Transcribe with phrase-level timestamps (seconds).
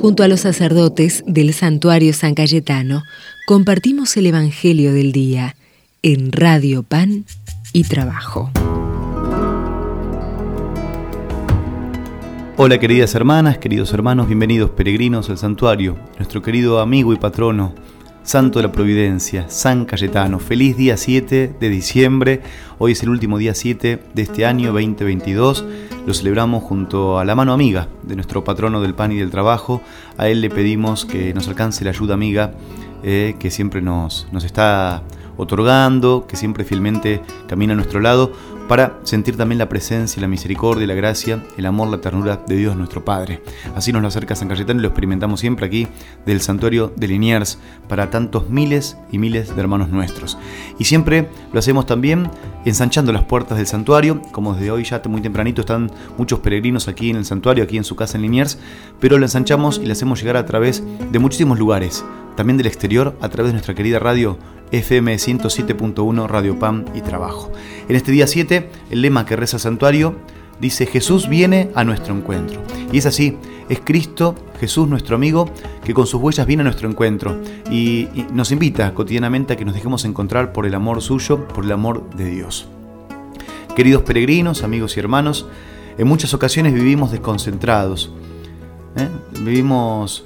[0.00, 3.02] Junto a los sacerdotes del santuario San Cayetano,
[3.48, 5.56] compartimos el Evangelio del Día
[6.02, 7.24] en Radio Pan
[7.72, 8.48] y Trabajo.
[12.56, 17.74] Hola queridas hermanas, queridos hermanos, bienvenidos peregrinos al santuario, nuestro querido amigo y patrono,
[18.28, 20.38] Santo de la Providencia, San Cayetano.
[20.38, 22.42] Feliz día 7 de diciembre.
[22.76, 25.64] Hoy es el último día 7 de este año 2022.
[26.06, 29.80] Lo celebramos junto a la mano amiga de nuestro patrono del pan y del trabajo.
[30.18, 32.52] A él le pedimos que nos alcance la ayuda amiga
[33.02, 35.04] eh, que siempre nos, nos está
[35.38, 38.32] otorgando, que siempre fielmente camina a nuestro lado,
[38.68, 42.76] para sentir también la presencia, la misericordia, la gracia, el amor, la ternura de Dios
[42.76, 43.42] nuestro Padre.
[43.74, 45.88] Así nos lo acerca San Cayetano y lo experimentamos siempre aquí
[46.26, 50.36] del santuario de Liniers para tantos miles y miles de hermanos nuestros.
[50.78, 52.30] Y siempre lo hacemos también
[52.66, 57.08] ensanchando las puertas del santuario, como desde hoy ya muy tempranito están muchos peregrinos aquí
[57.08, 58.58] en el santuario, aquí en su casa en Liniers,
[59.00, 62.04] pero lo ensanchamos y le hacemos llegar a través de muchísimos lugares,
[62.38, 64.38] también del exterior, a través de nuestra querida radio
[64.70, 67.50] FM 107.1 Radio Pam y Trabajo.
[67.88, 70.14] En este día 7, el lema que reza el santuario
[70.60, 72.62] dice Jesús viene a nuestro encuentro.
[72.92, 73.36] Y es así,
[73.68, 75.50] es Cristo, Jesús nuestro amigo,
[75.82, 77.40] que con sus huellas viene a nuestro encuentro
[77.72, 81.72] y, nos invita cotidianamente a que nos dejemos encontrar por el amor suyo, por el
[81.72, 82.68] amor de Dios.
[83.74, 85.48] Queridos peregrinos, amigos y hermanos,
[85.98, 88.12] en muchas ocasiones vivimos desconcentrados,
[88.94, 89.08] ¿eh?
[89.40, 90.22] vivimos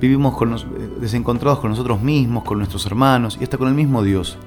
[0.00, 0.56] Vivimos con
[1.00, 4.38] desencontrados con nosotros mismos, con nuestros hermanos y hasta con el mismo Dios.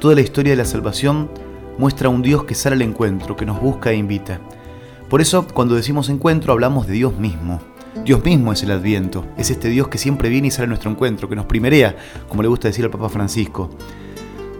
[0.00, 1.30] Toda la historia de la salvación
[1.78, 4.40] muestra un Dios que sale al encuentro, que nos busca e invita.
[5.08, 7.60] Por eso, cuando decimos encuentro, hablamos de Dios mismo.
[8.04, 10.90] Dios mismo es el Adviento, es este Dios que siempre viene y sale a nuestro
[10.90, 11.94] encuentro, que nos primerea,
[12.28, 13.70] como le gusta decir al Papa Francisco.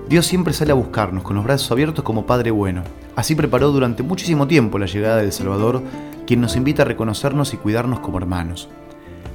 [0.09, 2.83] Dios siempre sale a buscarnos con los brazos abiertos como Padre bueno.
[3.17, 5.83] Así preparó durante muchísimo tiempo la llegada del Salvador,
[6.27, 8.69] quien nos invita a reconocernos y cuidarnos como hermanos.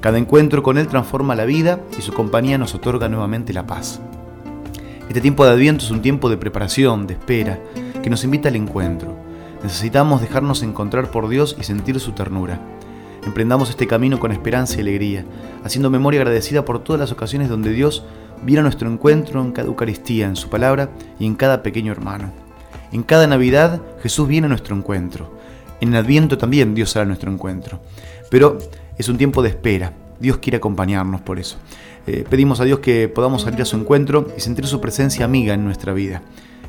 [0.01, 3.99] Cada encuentro con Él transforma la vida y su compañía nos otorga nuevamente la paz.
[5.07, 7.59] Este tiempo de Adviento es un tiempo de preparación, de espera,
[8.03, 9.15] que nos invita al encuentro.
[9.63, 12.59] Necesitamos dejarnos encontrar por Dios y sentir su ternura.
[13.25, 15.25] Emprendamos este camino con esperanza y alegría,
[15.63, 18.05] haciendo memoria agradecida por todas las ocasiones donde Dios
[18.43, 20.89] viene a nuestro encuentro en cada Eucaristía, en su palabra
[21.19, 22.31] y en cada pequeño hermano.
[22.91, 25.35] En cada Navidad Jesús viene a nuestro encuentro.
[25.81, 27.79] En el Adviento también Dios hará nuestro encuentro.
[28.29, 28.59] Pero
[28.97, 29.93] es un tiempo de espera.
[30.19, 31.57] Dios quiere acompañarnos por eso.
[32.07, 35.53] Eh, pedimos a Dios que podamos salir a su encuentro y sentir su presencia amiga
[35.53, 36.21] en nuestra vida.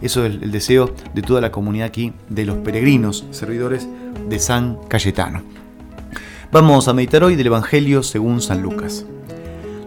[0.03, 3.89] Eso es el, deseo de toda la comunidad aquí, de los peregrinos, servidores
[4.29, 5.43] de San Cayetano.
[6.53, 9.05] Vamos a meditar hoy del Evangelio según San Lucas.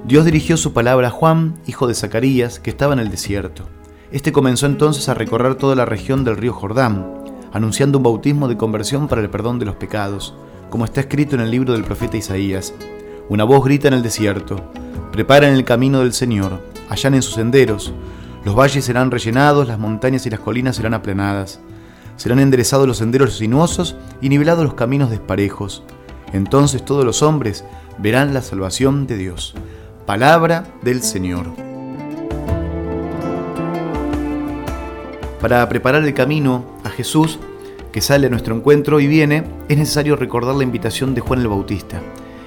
[0.06, 3.63] Dios dirigió su palabra a Juan, hijo de Zacarías, que estaba en el desierto.
[4.12, 7.08] Este comenzó entonces a recorrer toda la región del río Jordán,
[7.53, 10.34] anunciando un bautismo de conversión para el perdón de los pecados
[10.71, 12.73] como está escrito en el libro del profeta Isaías.
[13.29, 14.71] Una voz grita en el desierto,
[15.11, 16.59] preparen el camino del Señor,
[16.89, 17.93] en sus senderos,
[18.43, 21.59] los valles serán rellenados, las montañas y las colinas serán aplanadas,
[22.15, 25.83] serán enderezados los senderos sinuosos y nivelados los caminos desparejos.
[26.33, 27.63] Entonces todos los hombres
[27.99, 29.53] verán la salvación de Dios.
[30.05, 31.47] Palabra del Señor.
[35.39, 37.39] Para preparar el camino a Jesús,
[37.91, 41.47] que sale a nuestro encuentro y viene, es necesario recordar la invitación de Juan el
[41.47, 42.02] Bautista.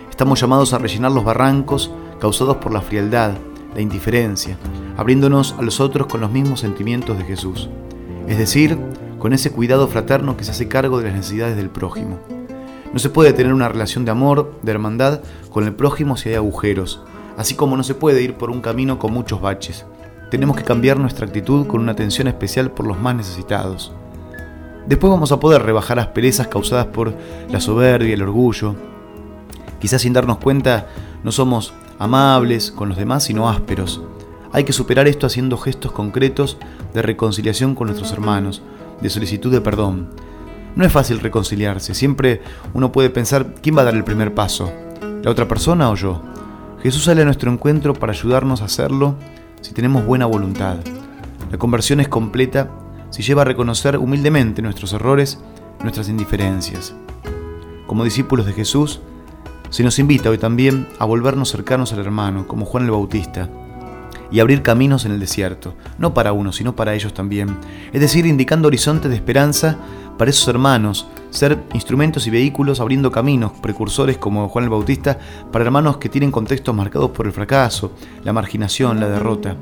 [0.09, 1.91] Estamos llamados a rellenar los barrancos
[2.21, 3.32] causados por la frialdad,
[3.75, 4.56] la indiferencia,
[4.97, 7.69] abriéndonos a los otros con los mismos sentimientos de Jesús,
[8.27, 8.78] es decir,
[9.19, 12.19] con ese cuidado fraterno que se hace cargo de las necesidades del prójimo.
[12.93, 16.37] No se puede tener una relación de amor, de hermandad con el prójimo si hay
[16.37, 17.03] agujeros,
[17.37, 19.84] así como no se puede ir por un camino con muchos baches.
[20.31, 23.93] Tenemos que cambiar nuestra actitud con una atención especial por los más necesitados.
[24.86, 27.14] Después vamos a poder rebajar asperezas causadas por
[27.48, 28.74] la soberbia, el orgullo.
[29.80, 30.88] Quizás sin darnos cuenta
[31.22, 34.02] no somos amables con los demás, sino ásperos.
[34.52, 36.58] Hay que superar esto haciendo gestos concretos
[36.92, 38.62] de reconciliación con nuestros hermanos,
[39.00, 40.10] de solicitud de perdón.
[40.76, 42.42] No es fácil reconciliarse, siempre
[42.74, 44.70] uno puede pensar quién va a dar el primer paso,
[45.22, 46.20] la otra persona o yo.
[46.82, 49.14] Jesús sale a nuestro encuentro para ayudarnos a hacerlo
[49.60, 50.76] si tenemos buena voluntad.
[51.50, 52.69] La conversión es completa
[53.14, 55.38] si lleva a reconocer humildemente nuestros errores,
[55.84, 56.96] nuestras indiferencias.
[57.87, 59.02] Como discípulos de Jesús,
[59.70, 63.49] se nos invita hoy también a volvernos cercanos al hermano, como Juan el Bautista,
[64.32, 67.56] y abrir caminos en el desierto, no para uno, sino para ellos también.
[67.93, 69.78] Es decir, indicando horizontes de esperanza
[70.19, 75.20] para esos hermanos, ser instrumentos y vehículos abriendo caminos, precursores como Juan el Bautista,
[75.52, 77.93] para hermanos que tienen contextos marcados por el fracaso,
[78.25, 79.56] la marginación, la derrota.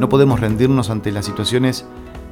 [0.00, 1.84] No podemos rendirnos ante las situaciones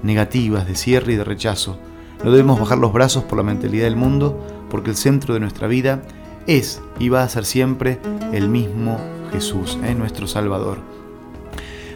[0.06, 1.78] negativas de cierre y de rechazo.
[2.24, 5.68] No debemos bajar los brazos por la mentalidad del mundo, porque el centro de nuestra
[5.68, 6.02] vida
[6.46, 8.00] es y va a ser siempre
[8.32, 8.98] el mismo
[9.32, 10.78] Jesús, nuestro Salvador.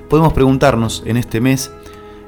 [0.08, 1.70] Podemos preguntarnos en este mes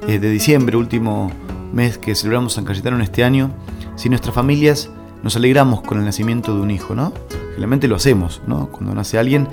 [0.06, 1.30] eh, de diciembre, último
[1.72, 3.50] mes que celebramos San Cayetano en este año,
[3.96, 4.90] si nuestras familias
[5.22, 7.12] nos alegramos con el nacimiento de un hijo, ¿no?
[7.50, 8.68] Generalmente lo hacemos, ¿no?
[8.68, 9.48] Cuando nace alguien.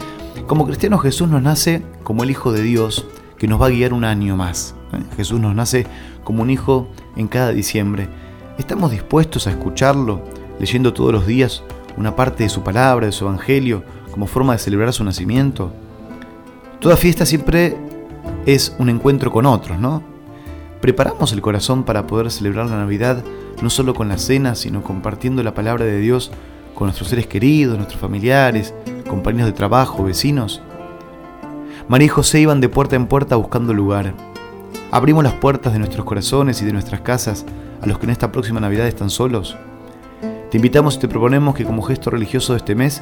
[0.47, 3.05] Como cristiano Jesús nos nace como el Hijo de Dios
[3.39, 4.75] que nos va a guiar un año más.
[4.93, 5.01] ¿eh?
[5.17, 5.87] Jesús nos nace
[6.23, 8.07] como un hijo en cada diciembre.
[8.59, 10.21] ¿Estamos dispuestos a escucharlo,
[10.59, 11.63] leyendo todos los días
[11.97, 15.71] una parte de su palabra, de su evangelio, como forma de celebrar su nacimiento?
[16.79, 17.77] Toda fiesta siempre
[18.45, 20.03] es un encuentro con otros, ¿no?
[20.81, 23.23] Preparamos el corazón para poder celebrar la Navidad
[23.61, 26.31] no solo con la cena, sino compartiendo la palabra de Dios
[26.73, 28.73] con nuestros seres queridos, nuestros familiares,
[29.09, 30.61] compañeros de trabajo, vecinos.
[31.89, 34.13] María y José iban de puerta en puerta buscando lugar.
[34.91, 37.47] Abrimos las puertas de nuestros corazones y de nuestras casas
[37.81, 39.57] a los que en esta próxima Navidad están solos.
[40.51, 43.01] Te invitamos y te proponemos que como gesto religioso de este mes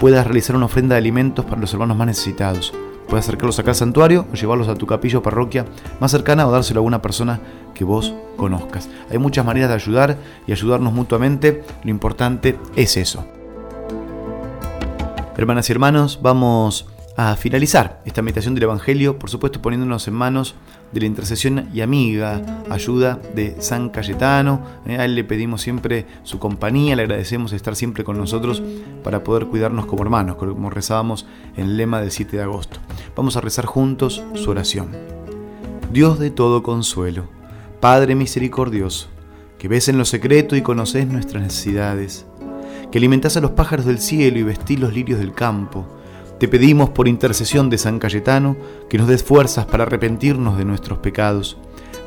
[0.00, 2.74] puedas realizar una ofrenda de alimentos para los hermanos más necesitados.
[3.08, 5.64] Puedes acercarlos acá al santuario o llevarlos a tu capilla o parroquia
[6.00, 7.38] más cercana o dárselo a alguna persona
[7.72, 8.88] que vos conozcas.
[9.12, 10.16] Hay muchas maneras de ayudar
[10.48, 11.62] y ayudarnos mutuamente.
[11.84, 13.24] Lo importante es eso.
[15.36, 20.54] Hermanas y hermanos, vamos a finalizar esta meditación del Evangelio, por supuesto poniéndonos en manos
[20.92, 24.62] de la intercesión y amiga ayuda de San Cayetano.
[24.86, 28.62] Eh, a él le pedimos siempre su compañía, le agradecemos estar siempre con nosotros
[29.04, 31.26] para poder cuidarnos como hermanos, como rezábamos
[31.56, 32.78] en el lema del 7 de agosto.
[33.14, 34.88] Vamos a rezar juntos su oración.
[35.92, 37.24] Dios de todo consuelo,
[37.80, 39.08] Padre misericordioso,
[39.58, 42.26] que ves en lo secreto y conoces nuestras necesidades,
[42.90, 45.86] que alimentás a los pájaros del cielo y vestís los lirios del campo,
[46.42, 48.56] te pedimos por intercesión de San Cayetano
[48.90, 51.56] que nos des fuerzas para arrepentirnos de nuestros pecados,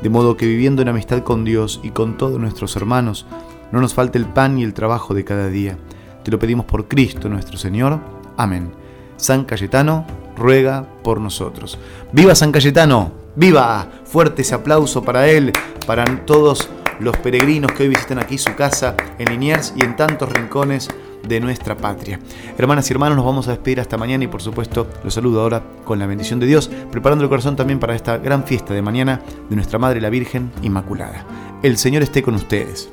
[0.02, 3.24] de modo que viviendo en amistad con Dios y con todos nuestros hermanos,
[3.72, 5.78] no nos falte el pan y el trabajo de cada día.
[6.22, 7.98] Te lo pedimos por Cristo nuestro Señor.
[8.36, 8.72] Amén.
[9.16, 10.04] San Cayetano
[10.36, 11.78] ruega por nosotros.
[12.12, 13.12] ¡Viva San Cayetano!
[13.36, 13.88] ¡Viva!
[14.04, 15.50] Fuerte ese aplauso para él,
[15.86, 16.68] para todos
[17.00, 20.90] los peregrinos que hoy visitan aquí su casa en Liniers y en tantos rincones
[21.28, 22.20] de nuestra patria.
[22.58, 25.62] Hermanas y hermanos, nos vamos a despedir hasta mañana y por supuesto los saludo ahora
[25.84, 29.20] con la bendición de Dios, preparando el corazón también para esta gran fiesta de mañana
[29.48, 31.24] de nuestra Madre la Virgen Inmaculada.
[31.62, 32.88] El Señor esté con ustedes.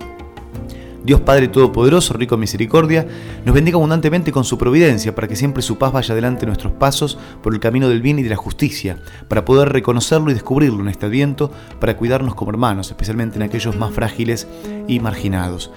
[1.03, 3.06] Dios Padre Todopoderoso, rico en misericordia,
[3.44, 6.71] nos bendiga abundantemente con su providencia, para que siempre su paz vaya delante de nuestros
[6.71, 8.97] pasos por el camino del bien y de la justicia,
[9.27, 11.51] para poder reconocerlo y descubrirlo en este adviento,
[11.81, 14.47] para cuidarnos como hermanos, especialmente en aquellos más frágiles
[14.88, 15.71] y marginados.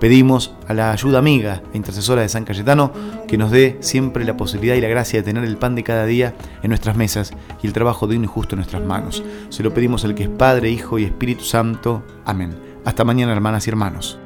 [0.00, 2.92] Pedimos a la ayuda amiga e intercesora de San Cayetano
[3.26, 6.04] que nos dé siempre la posibilidad y la gracia de tener el pan de cada
[6.04, 7.32] día en nuestras mesas
[7.62, 9.22] y el trabajo digno y justo en nuestras manos.
[9.48, 12.02] Se lo pedimos al que es Padre, Hijo y Espíritu Santo.
[12.24, 12.54] Amén.
[12.84, 14.18] Hasta mañana, hermanas y hermanos.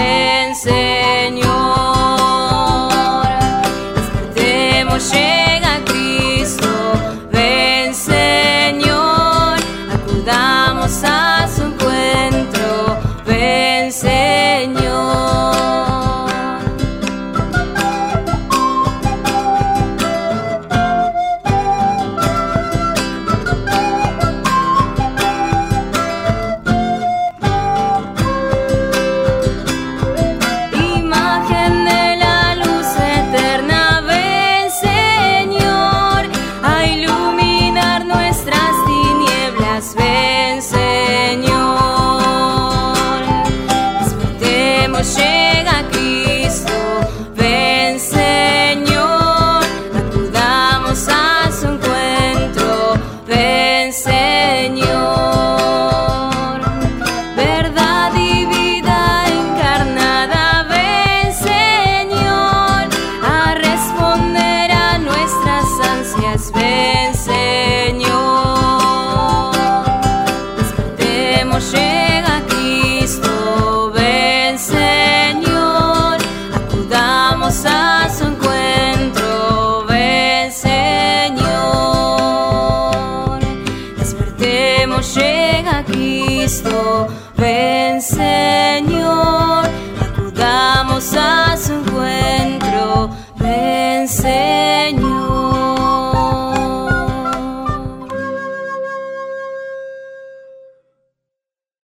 [0.00, 0.29] Yeah.